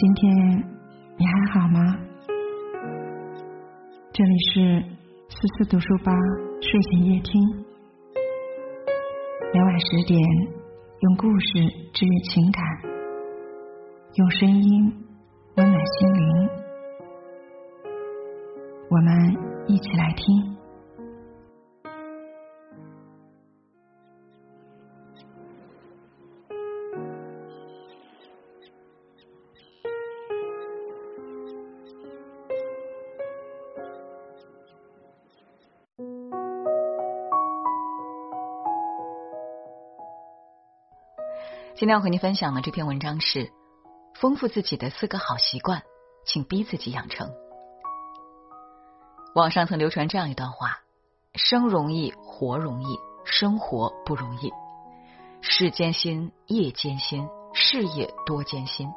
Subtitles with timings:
[0.00, 0.34] 今天
[1.18, 1.94] 你还好吗？
[4.14, 4.82] 这里是
[5.28, 6.10] 思思读书吧
[6.62, 7.38] 睡前夜听，
[9.52, 10.18] 每晚十点
[11.00, 11.48] 用故事
[11.92, 12.64] 治愈情感，
[14.14, 14.90] 用声音
[15.56, 16.48] 温暖心灵，
[18.88, 20.59] 我们一起来听。
[41.80, 43.50] 今天要和您分享的这篇文章是：
[44.14, 45.82] 丰富自己的四个好习惯，
[46.26, 47.32] 请逼自己养成。
[49.34, 50.80] 网上曾流传这样一段话：
[51.32, 54.52] 生容易，活容易，生活不容易。
[55.40, 58.90] 事艰辛，业艰辛，事业多艰辛。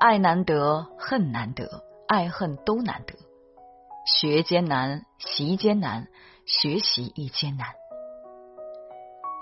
[0.00, 3.14] 爱难得，恨难得，爱恨都难得。
[4.04, 6.08] 学艰难，习艰难，
[6.46, 7.68] 学习亦艰难。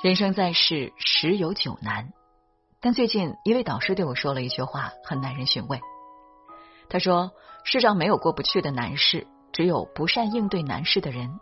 [0.02, 2.12] 人生在世，十有九难。
[2.84, 5.80] 但最近一位导师对我说了一句话，很耐人寻味。
[6.90, 7.32] 他说
[7.64, 11.40] ：“世上没有过不去的难事，只有不善应对难事的人。”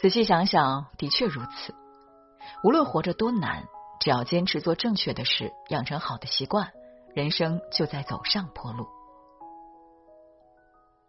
[0.00, 1.74] 仔细想想，的确如此。
[2.64, 3.68] 无论活着多难，
[4.00, 6.72] 只要坚持做正确的事，养成好的习惯，
[7.14, 8.86] 人生就在走上坡路。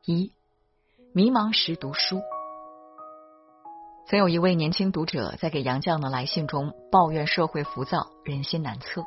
[0.03, 0.33] 一，
[1.13, 2.21] 迷茫时读书。
[4.09, 9.03] 曾有一位年轻读者在给杨绛的来信中抱怨社会浮躁、人心难测。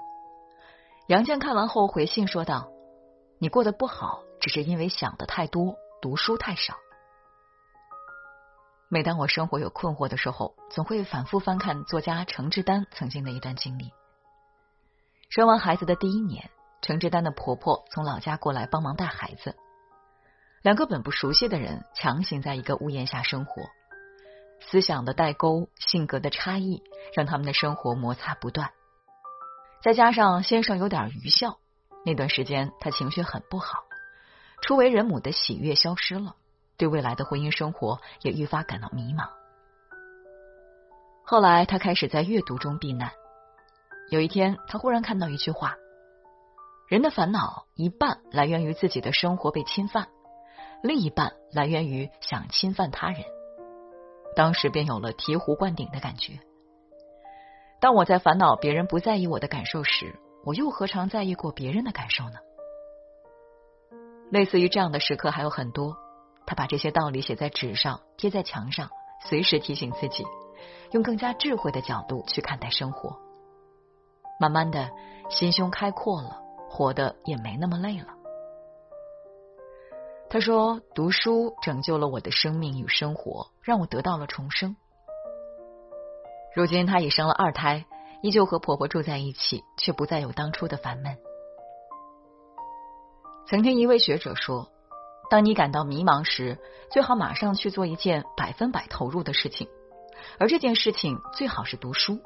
[1.07, 2.69] 杨绛看完后回信说道
[3.41, 6.75] ：“你过得不好，只是因为想的太多，读书太少。”
[8.93, 13.95] 每当我生活有困惑的时候，总会反复翻看作家程志丹曾经的一段经历。
[15.31, 16.51] 生完孩子的第一年，
[16.83, 19.57] 程志丹的婆婆从老家过来帮忙带孩子，
[20.61, 23.63] 两个本不熟悉的人强行在一个屋檐下生活。
[24.61, 26.83] 思想的代沟、性格的差异，
[27.15, 28.71] 让他们的生活摩擦不断。
[29.83, 31.59] 再加上先生有点愚孝，
[32.05, 33.85] 那段时间他情绪很不好，
[34.63, 36.37] 初为人母的喜悦消失了，
[36.77, 39.31] 对未来的婚姻生活也愈发感到迷茫。
[41.25, 43.13] 后来他开始在阅读中避难。
[44.11, 45.77] 有一天，他忽然看到一句话：
[46.89, 50.09] 人的烦恼一半来源于自己的生活被侵犯，
[50.83, 53.25] 另一半来源于想侵犯他人。
[54.37, 56.41] 当时便有了醍醐灌顶的感觉。
[57.81, 62.39] 当我在烦恼别人不在意我的感受时，我又何尝在意过别人的感受呢？
[64.31, 65.97] 类似于这样的时刻还有很多。
[66.47, 68.91] 他把这些道理写在纸上，贴在墙上，
[69.29, 70.27] 随时提醒自己，
[70.93, 73.17] 用更加智慧的角度去看待生活。
[74.41, 74.91] 慢慢的，
[75.29, 78.09] 心胸开阔了，活得也没那么累了。
[80.33, 84.77] 他说：“读书拯救了我的生命与生活，让我得到了重生。
[86.55, 87.85] 如今她已生了二胎，
[88.23, 91.19] 依旧和婆婆住在一起，却不再有当初的烦闷。”
[93.49, 94.71] 曾听一位学者说
[95.31, 96.61] ：“当你感到迷茫时，
[96.93, 99.69] 最好马上去做一件百分百投入的事情，
[100.39, 102.21] 而这件事情最好是读书。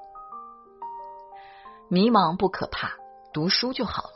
[1.89, 2.93] 迷茫不可怕，
[3.33, 4.14] 读书就好了。”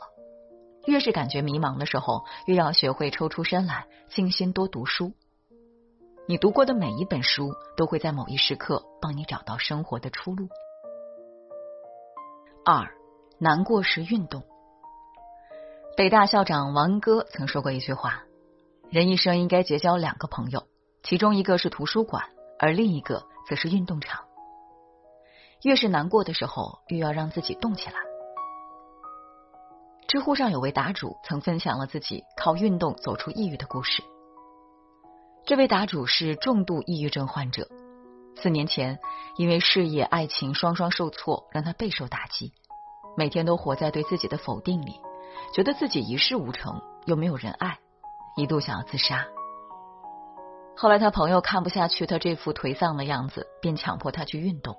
[0.89, 5.13] 越是感觉迷茫的时候，越要学会抽出身来，静心多读书。
[6.27, 10.49] 你读过的每一本书，都会在某一时刻帮你找到生活的出路。
[12.65, 12.91] 二，
[13.37, 14.43] 难过时运动。
[15.95, 18.23] 北大校长王恩歌曾说过一句话：
[18.89, 20.67] 人一生应该结交两个朋友，
[21.03, 24.25] 其中一个是图书馆，而另一个则是运动场。
[25.61, 28.08] 越是难过的时候，越要让自己动起来。
[30.09, 34.01] 知乎上有位答主曾分享了自己靠运动走出抑郁的故事。
[35.45, 37.67] 这位答主是重度抑郁症患者，
[38.35, 38.97] 四年前
[39.37, 42.53] 因为事业、爱情双双受挫，让他备受打击，
[43.15, 44.99] 每天都活在对自己的否定里，
[45.53, 47.77] 觉得自己一事无成，又没有人爱，
[48.35, 49.27] 一度想要自杀。
[50.75, 54.75] 后来他朋友看不下去他这副颓丧的样子，便强迫他去运动。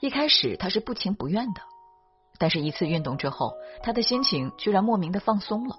[0.00, 1.60] 一开始他是不情不愿的。
[2.38, 5.76] 但是，一次运动之后，他的心情居然莫名的放松了，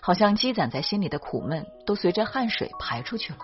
[0.00, 3.38] 好像积攒在心里的苦闷都随着汗水排出去了。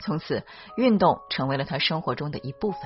[0.00, 0.44] 从此，
[0.76, 2.80] 运动成为了他生活中的一部分。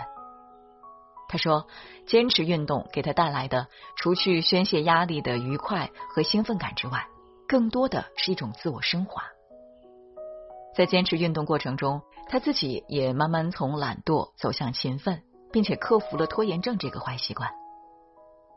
[1.29, 1.67] 他说，
[2.07, 7.07] 坚持运动给他带来的，除去宣泄压力的愉快和兴奋感之外，
[7.49, 9.23] 更多的是一种自我升华。
[10.75, 15.23] 在坚持运动过程中，他自己也慢慢从懒惰走向勤奋，
[15.53, 17.51] 并且克服了拖延症这个坏习惯。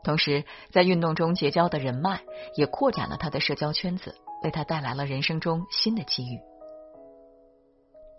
[0.06, 2.22] 同时在运动中结交的人脉
[2.54, 4.14] 也扩展了他的社交圈子，
[4.44, 6.38] 为他带来了人生中新的机遇。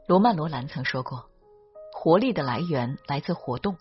[0.06, 1.30] 罗曼·罗兰曾说过
[1.96, 3.78] ：“活力的来源来自活动。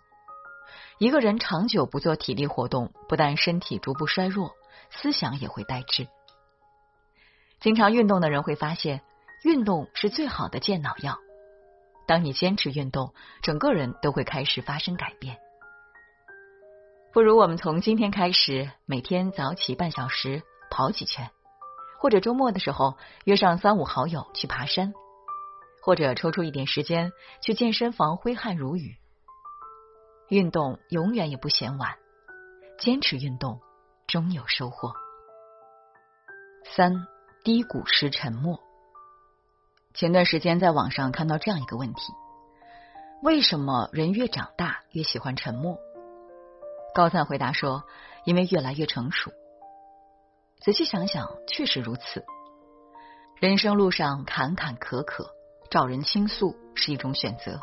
[0.99, 4.51] 一个人长久不做体力活动，不但身体逐步衰弱，
[4.89, 6.07] 思想也会呆滞。
[7.59, 9.01] 经常运动的人会发现，
[9.43, 11.17] 运动是最好的健脑药。
[12.07, 15.39] 当你坚持运动，整个人都会开始发生改变。
[17.17, 21.31] 不如我们从今天开始，每天早起半小时跑几圈，
[21.97, 24.93] 或者周末的时候约上三五好友去爬山。”
[25.81, 27.11] 或者抽出一点时间
[27.41, 28.97] 去健身房挥汗如雨，
[30.29, 31.97] 运动永远也不嫌晚，
[32.77, 33.61] 坚持运动
[34.05, 34.93] 终有收获。
[36.65, 37.07] 三
[37.43, 38.59] 低谷时沉默。
[39.95, 42.13] 前段时间在网上看到这样一个问题：
[43.23, 45.79] 为什么人越长大越喜欢沉默？
[46.97, 47.83] 高赞回答说：
[48.25, 49.29] 因为越来越成熟。
[50.59, 52.25] 仔细想想，确实如此。
[53.35, 55.27] 人生路上坎坎坷坷。
[55.69, 57.59] 找人倾诉是一种选择，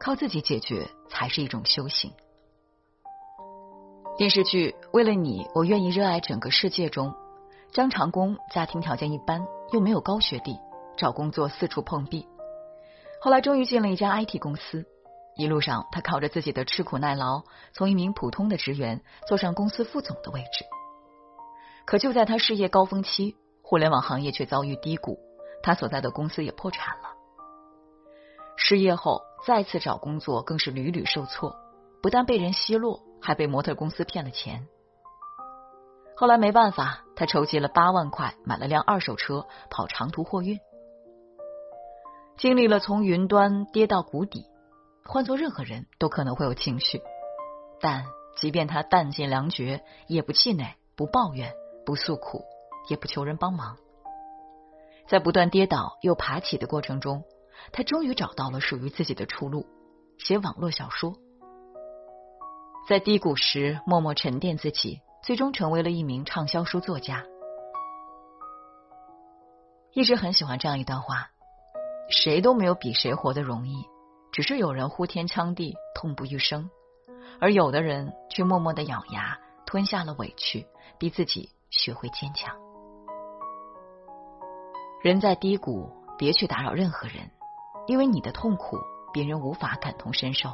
[0.00, 2.10] 靠自己解决才是一种修行。
[4.16, 7.14] 电视剧《为了你，我愿意热爱整个世界》中，
[7.70, 10.58] 张长工家庭条件一般，又没有高学历，
[10.96, 12.26] 找工作四处碰壁。
[13.20, 14.84] 后来终于进了一家 IT 公司，
[15.36, 17.42] 一路上他靠着自己的吃苦耐劳，
[17.72, 20.64] 从一名普通的职员坐上公司副总的位置。
[21.84, 25.18] 可就在他事业高峰期，互联网行业却遭遇低谷，
[25.62, 27.10] 他所在的公司也破产了。
[28.56, 31.56] 失业后再次找工作，更是屡屡受挫，
[32.00, 34.66] 不但被人奚落，还被模特公司骗了钱。
[36.16, 40.60] 后来没办法，他筹集了八万块，买了辆二手车，跑长途货运。
[42.36, 44.46] 经历了从云端跌到谷底，
[45.04, 47.02] 换做任何人都可能会有情绪，
[47.80, 48.04] 但
[48.36, 51.54] 即便他弹尽粮绝，也不气馁，不抱怨，
[51.86, 52.44] 不诉苦，
[52.88, 53.76] 也不求人帮忙。
[55.06, 57.24] 在不断跌倒又爬起的过程中。
[57.72, 59.64] 他终于找到了属于自己的出路，
[60.18, 61.14] 写网络小说，
[62.86, 67.24] 在低谷时默默沉淀自己，最终成为了一名畅销书作家。
[69.92, 71.30] 一直很喜欢这样一段话：
[72.10, 73.86] 谁都没有比谁活得容易，
[74.34, 76.68] 只是有人呼天抢地，痛不欲生，
[77.40, 80.66] 而有的人却默默的咬牙吞下了委屈，
[80.98, 82.56] 逼自己学会坚强。
[85.04, 85.88] 人在低谷，
[86.18, 87.30] 别去打扰任何人。
[87.86, 88.76] 因为你的痛苦，
[89.12, 90.50] 别人无法感同身受；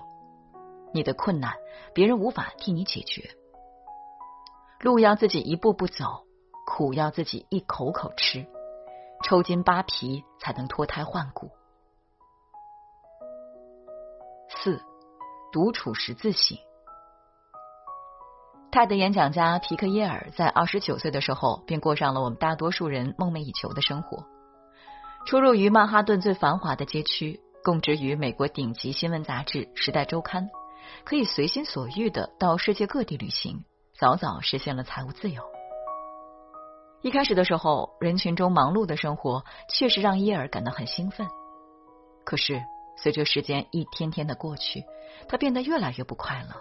[0.92, 1.54] 你的困难，
[1.94, 3.30] 别人无法替你解决。
[4.80, 6.26] 路要自己一步步走，
[6.66, 8.46] 苦要自己一口口吃，
[9.24, 11.50] 抽筋扒皮才能脱胎换骨。
[15.52, 16.58] 独处时自省。
[18.72, 24.24] 泰德演讲家皮克耶尔在二十九岁的时候，便过上了我们大多数人梦寐以求的生活。
[25.26, 30.44] 出入于曼哈顿最繁华的街区，供职于美国顶级新闻杂志《时代周刊》，
[31.04, 33.64] 可以随心所欲的到世界各地旅行，
[33.98, 35.42] 早早实现了财务自由。
[37.02, 41.26] 一开始的时候，人群中忙碌的生活确实让耶尔感到很兴奋。
[42.24, 42.62] 可是，
[43.02, 44.84] 随着时间一天天的过去，
[45.28, 46.56] 他变得越来越不快乐。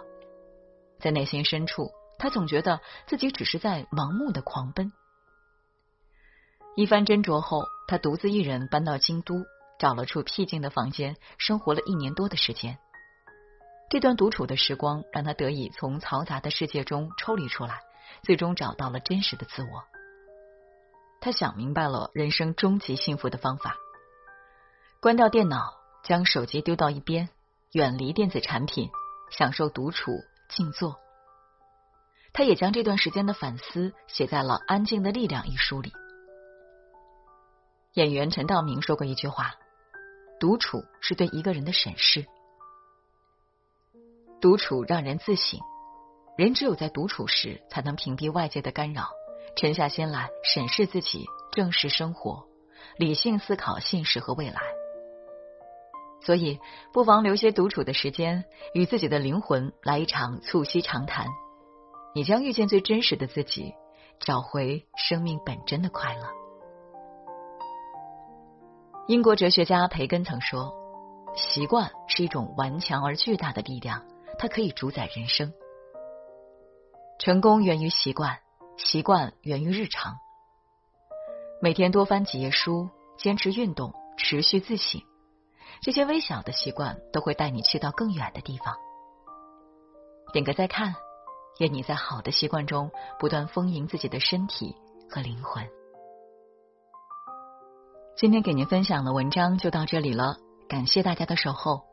[0.98, 4.92] 在内心深处，他总觉得自己只是在盲目的狂奔。
[6.76, 9.44] 一番斟酌后，他独自一人搬到京都，
[9.78, 12.78] 找了处僻静的房间，生活了一年多的时间。
[13.90, 17.80] 这段独处的时光让他得以从嘈杂的世界中抽离出来，
[18.22, 19.84] 最终找到了真实的自我。
[21.20, 23.76] 他想明白了人生终极幸福的方法：
[25.00, 27.28] 关掉电脑，将手机丢到一边，
[27.72, 28.90] 远离电子产品，
[29.30, 30.12] 享受独处
[30.48, 30.96] 静坐。
[32.32, 35.92] 他也将这段时间的反思写在了《安静的力量》一书里。
[37.94, 39.54] 演员陈道明说过一句话
[40.38, 42.24] ：“独处是对一个人的审视，
[44.40, 45.58] 独处让人自省。
[46.36, 49.10] 人只有在独处时，才能屏蔽外界的干扰，
[49.56, 52.46] 沉下心来审视自己，正视生活，
[52.96, 54.79] 理性思考现实和未来。
[56.20, 56.60] 所以，
[56.92, 61.26] 不妨留些独处的时间，与自己的灵魂来一场促膝长谈，
[62.14, 63.74] 你将遇见最真实的自己，
[64.18, 66.28] 找回生命本真的快乐。”
[69.08, 70.72] 英国哲学家培根曾说
[71.34, 74.04] ：“习惯是一种顽强而巨大的力量，
[74.38, 75.52] 它可以主宰人生。
[77.18, 78.38] 成功源于习惯，
[78.76, 80.14] 习惯源于日常。
[81.60, 85.02] 每天多翻几页书，坚持运动，持续自省，
[85.82, 88.76] 这些微小的习惯都会带你去到更远的地方。
[90.32, 90.94] 点个再看，
[91.58, 94.76] 愿你在好的习惯中不断丰盈自己的身体
[95.10, 95.66] 和灵魂。
[98.16, 100.36] 今天给您分享的文章就到这里了，
[100.68, 101.89] 感谢大家的守候。